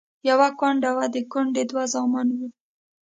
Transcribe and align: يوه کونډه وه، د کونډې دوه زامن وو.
يوه 0.29 0.49
کونډه 0.59 0.91
وه، 0.95 1.05
د 1.13 1.17
کونډې 1.31 1.63
دوه 1.69 1.83
زامن 1.93 2.27
وو. 2.37 2.47